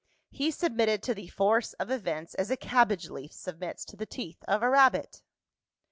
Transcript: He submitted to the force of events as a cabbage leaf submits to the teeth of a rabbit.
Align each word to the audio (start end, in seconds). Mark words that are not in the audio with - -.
He 0.31 0.49
submitted 0.49 1.03
to 1.03 1.13
the 1.13 1.27
force 1.27 1.73
of 1.73 1.91
events 1.91 2.33
as 2.33 2.49
a 2.49 2.57
cabbage 2.57 3.11
leaf 3.11 3.31
submits 3.31 3.85
to 3.85 3.95
the 3.95 4.07
teeth 4.07 4.43
of 4.47 4.63
a 4.63 4.69
rabbit. 4.71 5.21